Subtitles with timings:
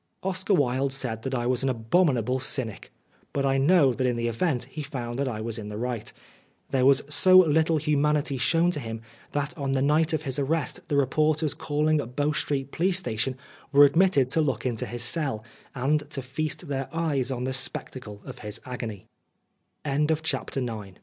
[0.23, 2.91] Oscar Wilde said 106 Oscar Wilde that I was an abominable cynic,
[3.33, 6.11] but I know that in the event he found that I was in the right.
[6.71, 9.01] There was so little humanity shown to him,
[9.33, 13.37] that on the night of his arrest the reporters calling at Bow Street police station
[13.71, 15.43] were admitted to look into his cell
[15.75, 17.21] and to feast their eye